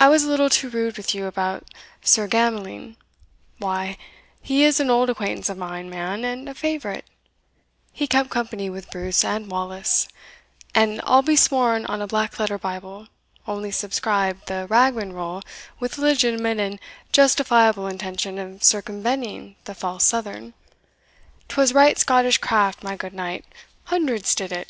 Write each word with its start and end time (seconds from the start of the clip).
I 0.00 0.08
was 0.08 0.24
a 0.24 0.26
little 0.28 0.50
too 0.50 0.68
rude 0.68 0.96
with 0.96 1.14
you 1.14 1.26
about 1.26 1.64
Sir 2.02 2.26
Gamelyn 2.26 2.96
why, 3.58 3.98
he 4.42 4.64
is 4.64 4.80
an 4.80 4.90
old 4.90 5.08
acquaintance 5.08 5.48
of 5.48 5.56
mine, 5.58 5.88
man, 5.88 6.24
and 6.24 6.48
a 6.48 6.54
favourite; 6.54 7.04
he 7.92 8.08
kept 8.08 8.30
company 8.30 8.68
with 8.68 8.90
Bruce 8.90 9.24
and 9.24 9.48
Wallace 9.48 10.08
and, 10.74 11.00
I'll 11.04 11.22
be 11.22 11.36
sworn 11.36 11.86
on 11.86 12.02
a 12.02 12.08
black 12.08 12.40
letter 12.40 12.58
Bible, 12.58 13.06
only 13.46 13.70
subscribed 13.70 14.48
the 14.48 14.66
Ragman 14.66 15.12
roll 15.12 15.40
with 15.78 15.92
the 15.92 16.00
legitimate 16.02 16.58
and 16.58 16.80
justifiable 17.12 17.86
intention 17.86 18.40
of 18.40 18.64
circumventing 18.64 19.54
the 19.66 19.74
false 19.76 20.02
Southern 20.02 20.52
'twas 21.46 21.72
right 21.72 21.96
Scottish 21.96 22.38
craft, 22.38 22.82
my 22.82 22.96
good 22.96 23.14
knight 23.14 23.44
hundreds 23.84 24.34
did 24.34 24.50
it. 24.50 24.66